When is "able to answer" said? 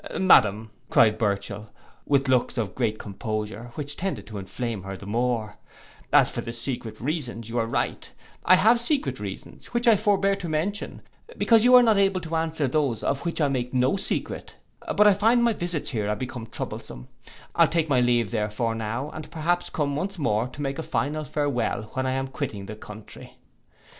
11.99-12.67